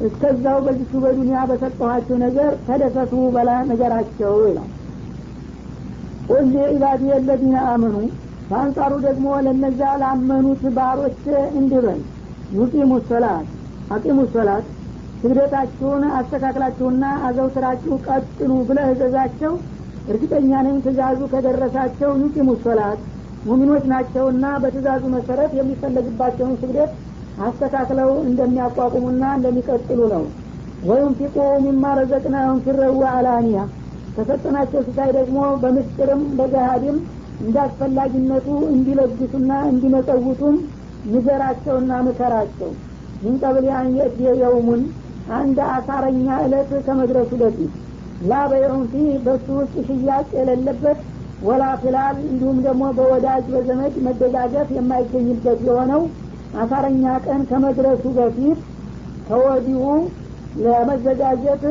[0.02, 4.70] እስከዛው በዚቹ በዱኒያ በሰጠኋችሁ ነገር ተደሰቱ በላ ነገራቸው ይላል።
[6.28, 7.96] ቁል ዒባዲ የለዚነ አመኑ
[8.50, 11.22] በአንጻሩ ደግሞ ለነዛ ላመኑት ባሮች
[11.58, 12.00] እንዲበል
[12.56, 13.46] ዩቂሙ ሶላት
[13.90, 14.66] አቂሙ ሶላት
[15.20, 19.52] ስግደታችሁን አስተካክላችሁና አዘውትራችሁ ቀጥሉ ብለህ እዘዛቸው።
[20.08, 22.98] እርግጠኛ ነኝ ትእዛዙ ከደረሳቸው ዩቂሙ ሶላት
[23.46, 26.92] ሙሚኖች ናቸውና በትእዛዙ መሰረት የሚፈለግባቸውን ስግደት
[27.42, 30.24] አስተካክለው እንደሚያቋቁሙና እንደሚቀጥሉ ነው።
[30.82, 33.60] ወይም ፊቁ ሚማ ረዘቅናሁም ሲረዋ አላኒያ።
[34.16, 36.98] ከሰጠናቸው ስታይ ደግሞ በምስጢርም በገሃድም
[37.44, 40.56] እንዳስፈላጊነቱ እንዲለግሱና እንዲመጸውቱም
[41.06, 42.70] ንገራቸውና ምከራቸው።
[43.22, 44.82] ምን ቀብል ያን የእትየ የውሙን
[45.36, 47.72] አንድ አሳረኛ እለት ከመድረሱ በፊት
[48.30, 50.98] ላ በየውን ፊህ በሱ ውስጥ ሽያጭ የሌለበት
[51.42, 56.02] ወላ ፍላል እንዲሁም ደግሞ በወዳጅ በዘመድ መደጋገፍ የማይገኝበት የሆነው
[56.54, 58.60] አሳረኛ ቀን ከመድረሱ በፊት
[59.28, 59.82] ከወዲሁ
[60.64, 61.62] ለመዘጋጀት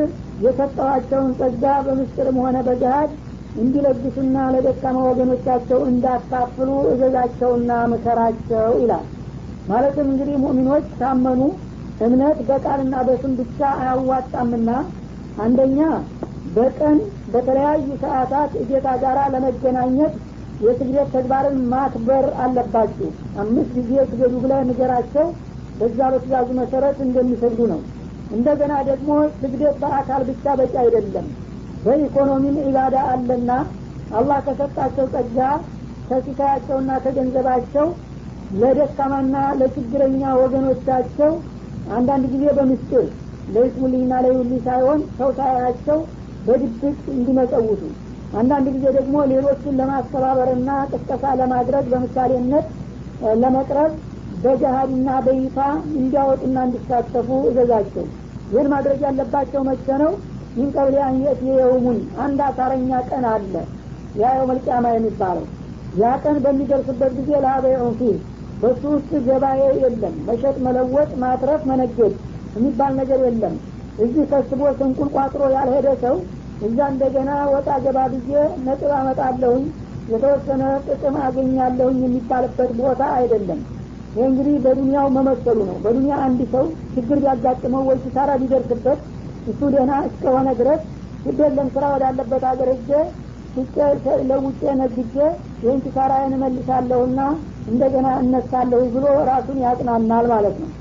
[0.44, 3.12] የሰጠዋቸውን ጸጋ በምስጢርም ሆነ በገሃድ
[3.56, 9.06] እንዲለግሱና ለደካማ ወገኖቻቸው እንዳካፍሉ እዘዛቸውና ምከራቸው ይላል።
[9.68, 11.42] ማለትም እንግዲህ ሙእሚኖች ታመኑ
[12.00, 14.70] እምነት በቃልና በስም ብቻ አያዋጣምና
[15.38, 15.80] አንደኛ
[16.56, 16.98] በቀን
[17.34, 20.14] በተለያዩ ሰዓታት እጌታ ጋራ ለመገናኘት
[20.60, 23.10] የስግደት ተግባርን ማክበር አለባችሁ።
[23.42, 25.28] አምስት ጊዜ ስገዱ ብለ ንገራቸው።
[25.76, 27.80] በዛ በትእዛዙ መሰረት እንደሚሰግዱ ነው።
[28.30, 31.28] እንደገና ደግሞ ስግደት በአካል ብቻ በቂ አይደለም።
[31.86, 33.52] በኢኮኖሚም ኢባዳ አለና
[34.12, 35.38] አላህ ከሰጣቸው ጸጋ
[36.08, 37.88] ከሲሳያቸውና ከገንዘባቸው
[38.54, 41.32] ለደካማና ለችግረኛ ወገኖቻቸው
[41.94, 43.06] አንዳንድ ጊዜ በምስጢር
[43.54, 45.98] ለይስሙልኝና ለይውሊ ሳይሆን ሰው ሳያቸው
[46.46, 46.82] በድብቅ
[47.16, 47.82] እንዲመጸውቱ
[48.34, 52.68] አንዳንድ ጊዜ ደግሞ ሌሎችን ለማስተባበርና ቅስቀሳ ለማድረግ በምሳሌነት
[53.42, 53.92] ለመቅረብ
[54.44, 55.58] በገሃድና በይፋ
[55.98, 58.06] እንዲያወጡና እንዲሳተፉ እዘዛቸው።
[58.52, 60.12] ይህን ማድረግ ያለባቸው መቼ ነው?
[60.56, 63.54] ይህን ቀብሌ አንየት የየውሙን አንድ አሳረኛ ቀን አለ
[64.16, 65.46] ያ የው መልቅያማ የሚባለው።
[65.94, 68.18] ያ ቀን በሚደርስበት ጊዜ ለአበየውን ፊህ
[68.62, 72.14] በሱ ውስጥ ገባኤ የለም መሸጥ መለወጥ ማትረፍ መነገድ
[72.56, 73.56] የሚባል ነገር የለም።
[73.98, 76.16] እዚህ ከስቦ ስንቁል ቋጥሮ ያልሄደ ሰው
[76.62, 78.32] እዛ እንደገና ወጣ ገባ ብዬ
[78.66, 79.64] ነጥብ አመጣለሁኝ።
[80.08, 83.60] የተወሰነ ጥቅም አገኛለሁኝ የሚባልበት ቦታ አይደለም።
[84.16, 89.00] ይህ እንግዲህ በዱንያው መመሰሉ ነው። በዱንያ አንድ ሰው ችግር ቢያጋጥመው ወይ ኪሳራ ቢደርስበት
[89.48, 90.82] እሱ ደህና እስከሆነ ድረስ
[91.26, 92.90] ግደለም ስራ ወዳለበት ሀገር ሄጄ
[93.56, 93.78] ሽጬ
[94.30, 95.16] ለውጬ ነግጄ
[95.64, 97.20] ይህን ኪሳራዬን እመልሳለሁና
[97.68, 100.72] እንደገና እነሳለሁ ብሎ ራሱን ያጽናናል ማለት ነው።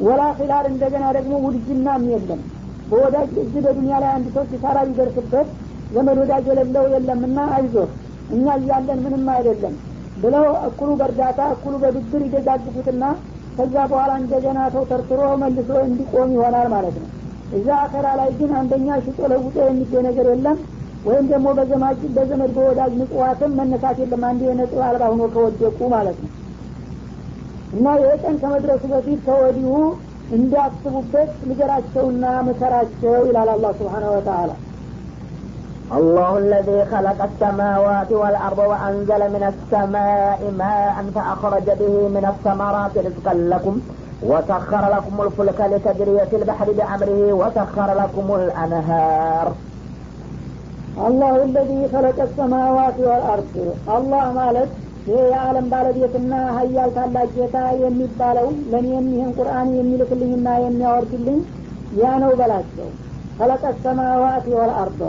[0.00, 2.40] ወላ ኪላል እንደገና ደግሞ ውድጅናም የለም
[2.86, 5.48] በወዳጅ እዚህ በዱንያ ላይ አንድ ሰው ኪሳራ ቢደርስበት
[5.90, 7.88] ዘመድ ወዳጅ የሌለው የለምና አይዞህ
[8.28, 9.74] እኛ እያለን ምንም አይደለም
[10.16, 13.04] ብለው እኩሉ በእርዳታ እኩሉ በብድር ይደጋግፉትና
[13.56, 17.08] ከዛ በኋላ እንደገና ሰው ተርትሮ መልሶ እንዲቆም ይሆናል ማለት ነው።
[17.52, 20.56] እዛ አከራ ላይ ግን አንደኛ ሽጦ ለውጦ የሚገኝ ነገር የለም።
[21.04, 26.30] ወይም ደግሞ በዘማጅ በዘመድ በወዳጅ ምጽዋትም መነሳት የለም። አንድ የነጥብ አልባ ሆኖ ከወደቁ ማለት ነው።
[27.72, 29.70] እና ይህ ቀን ከመድረሱ በፊት ከወዲሁ
[30.37, 34.51] እንዲያስቡበት ንገራቸውና ምከራቸው ይላል አላህ ስብሓነ ወተአላ
[35.99, 43.75] الله الذي خلق السماوات والأرض وأنزل من السماء ماء فأخرج به من الثمرات رزقا لكم
[44.23, 49.47] وسخر لكم الفلك لتجري في البحر بأمره وسخر لكم الأنهار
[51.05, 53.53] አላሁ ለዚ ከለቀ ሰማዋት ወልአርድ
[53.95, 54.71] አላህ ማለት
[55.06, 61.38] ይህ የዓለም ባለቤትና ሀያል ታላቅ ጌታ የሚባለው ለእኔም ይህን ቁርአን የሚልክልኝና የሚያወርድልኝ
[62.00, 62.88] ያ ነው በላቸው።
[63.38, 65.00] ከለቀ ሰማዋት ወልአርድ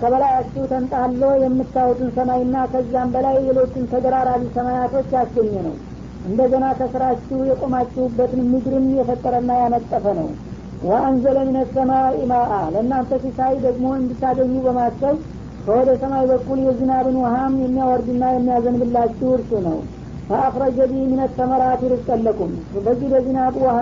[0.00, 5.74] ከበላያችሁ ተንጣሎ የምታዩትን ሰማይና ከዚያም በላይ ሌሎችን ተደራራቢ ሰማያቶች ያስገኘ ነው።
[6.26, 10.28] እንደገና ከስራችሁ የቆማችሁበትን ምድርን የፈጠረና ያነጠፈ ነው።
[10.84, 15.16] وأنزل من السماء ماء ለእናንተ ሲሳይ ደግሞ እንድታገኙ በማሰብ
[15.66, 19.78] ከወደ ሰማይ በኩል የዝናብን ውሃም የሚያወርድና የሚያዘንብላችሁ እርሱ ነው።
[20.28, 22.52] فأخرج به من الثمرات رزقا لكم
[22.84, 23.78] በዚህ በዝናብ ውሃ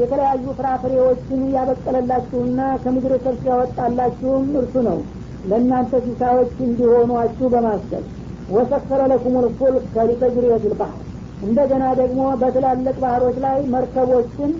[0.00, 4.98] የተለያዩ ፍራፍሬዎችን ያበቀለላችሁና ከምድር ሰብል ያወጣላችሁም እርሱ ነው።
[5.50, 8.04] ለእናንተ ሲሳዮች እንዲሆኗችሁ በማሰብ
[8.52, 11.00] ወሰከረ ለኩም ልፉልክ ሊተጅሪየት ልባህር
[11.42, 14.50] እንደገና ደግሞ በትላልቅ ባህሮች ላይ መርከቦችን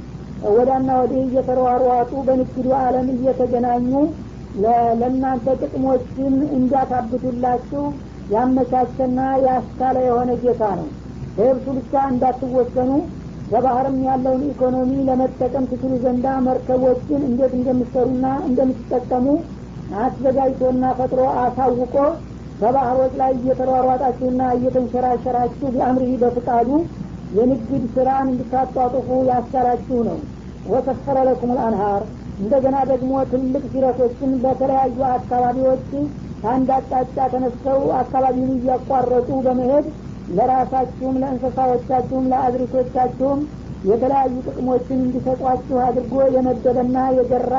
[0.53, 3.91] ወዳና ወዲህ እየተሯሯጡ በንግዱ አለም እየተገናኙ
[4.61, 7.85] ለእናንተ ጥቅሞችን እንዲያካብቱላችሁ
[8.35, 10.89] ያመቻቸና ያስቻለ የሆነ ጌታ ነው።
[11.37, 12.91] በየብሱ ብቻ እንዳትወሰኑ
[13.51, 19.27] በባህርም ያለውን ኢኮኖሚ ለመጠቀም ትችሉ ዘንዳ መርከቦችን እንዴት እንደምትሰሩና እንደምትጠቀሙ
[20.03, 21.97] አዘጋጅቶና ፈጥሮ አሳውቆ
[22.61, 26.69] በባህሮች ላይ እየተሯሯጣችሁና እየተንሸራሸራችሁ ቢአምሪህ በፍቃዱ
[27.33, 30.19] የንግድ ስራን እንድታጧጥፉ ያስቻላችሁ ነው።
[30.67, 32.03] ወሰፈረ ለኩም ልአንሃር
[32.43, 35.85] እንደገና ደግሞ ትልቅ ሲረቶችን በተለያዩ አካባቢዎች
[36.43, 39.87] ከአንድ አቅጣጫ ተነስተው አካባቢውን እያቋረጡ በመሄድ
[40.29, 43.41] ለራሳችሁም ለእንስሳዎቻችሁም ለአዝሪቶቻችሁም
[43.83, 47.55] የተለያዩ ጥቅሞችን እንዲሰጧችሁ አድርጎ የመደበና የገራ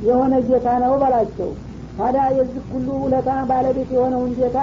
[0.00, 1.50] የሆነ ጌታ ነው በላቸው።
[1.98, 4.58] ታዲያ የዚህ ሁሉ ውለታ ባለቤት የሆነውን ጌታ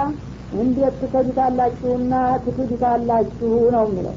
[0.56, 4.16] እንዴት ትከዱታላችሁና ትክዱታላችሁ ነው የሚለው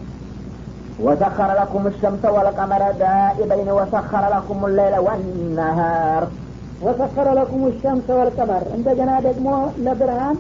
[1.01, 6.23] وسخر لكم الشمس والقمر دائبين وسخر لكم الليل والنهار
[6.81, 9.47] ወሰከረ ለኩም ሸምሰ ወልቀመር እንደገና ደግሞ
[9.85, 10.37] ለብርሃን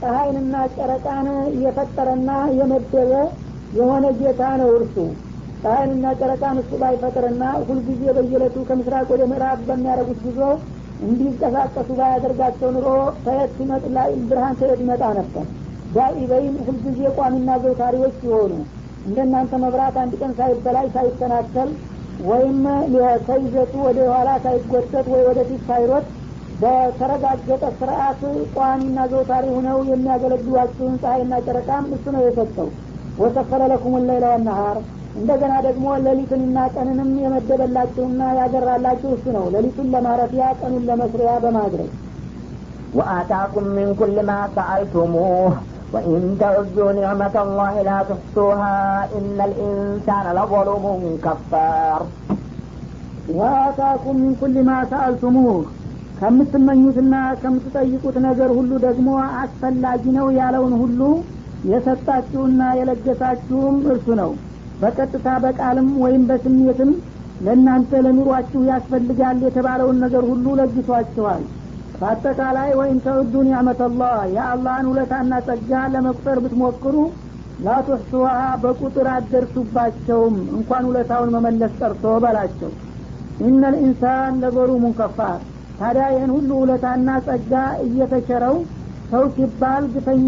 [0.00, 1.26] ፀሐይንና ጨረቃን
[1.62, 2.28] የፈጠረና
[2.58, 3.12] የመደበ
[3.78, 4.96] የሆነ ጌታ ነው እርሱ
[5.62, 10.40] ፀሐይንና ጨረቃን እሱ ባይፈጥርና ሁልጊዜ በየለቱ ከምስራቅ ወደ ምዕራብ በሚያደርጉት ጉዞ
[11.08, 12.88] እንዲንቀሳቀሱ ባያደርጋቸው ኑሮ
[13.26, 13.98] ከየት ሲመጥላ
[14.30, 15.44] ብርሃን ከየት ይመጣ ነበር
[15.96, 18.52] ዳኢበይን ሁልጊዜ ቋሚና ዘውታሪዎች ሲሆኑ
[19.05, 21.69] እንደናንተ መብራት አንድ ቀን ሳይበላይ ሳይተናከል
[22.27, 22.59] ወይም
[23.27, 26.05] ከይዘቱ ወደ ኋላ ሳይጎተት ወይ ወደፊት ሳይሮት
[26.61, 28.21] በተረጋገጠ ስርአት
[28.55, 32.69] ቋሚና ዘውታሪ ሁነው የሚያገለግሏችሁን ፀሐይና ጨረቃም እሱ ነው የሰጠው።
[33.19, 34.77] ወሰፈረ ለኩም ለይለ ወነሃር።
[35.17, 41.91] እንደገና ደግሞ ሌሊትንና ቀንንም የመደበላችሁና ያገራላችሁ እሱ ነው። ሌሊቱን ለማረፊያ ቀኑን ለመስሪያ በማድረግ።
[42.95, 45.53] ወአታኩም ምን ኩል ማ ሰአልቱሙህ።
[45.92, 48.76] وإن تعدوا نعمة الله لا تحصوها
[49.18, 50.84] إن الإنسان لظلوم
[51.24, 52.00] كفار
[53.38, 55.58] ወአታኩም ሚን ኩል ማ ሰአልቱሙህ
[56.18, 59.08] ከምትመኙትና ከምትጠይቁት ነገር ሁሉ ደግሞ
[59.42, 61.00] አስፈላጊ ነው ያለውን ሁሉ
[61.70, 64.30] የሰጣችሁና የለገሳችሁም እርሱ ነው
[64.82, 66.90] በቀጥታ በቃልም ወይም በስሜትም
[67.46, 71.42] ለእናንተ ለኑሯችሁ ያስፈልጋል የተባለውን ነገር ሁሉ ለግሷችኋል
[72.00, 76.94] በአጠቃላይ ወይም ተዕዱ ኒዕመተላህ የአላህን ውለታና ጸጋ ለመቁጠር ብትሞክሩ
[77.58, 78.30] ላቱሕሱሃ
[78.62, 82.70] በቁጥር አደርሱባቸውም እንኳን ውለታውን መመለስ ቀርቶ በላቸው
[83.44, 85.38] ኢነ ልኢንሳን ለዘሉሙን ከፋር
[85.78, 87.52] ታዲያ ይህን ሁሉ ውለታና ጸጋ
[87.84, 88.56] እየተቸረው
[89.12, 90.18] ሰው ሲባል ግፈኛ